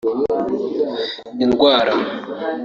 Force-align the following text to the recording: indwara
indwara 1.43 1.95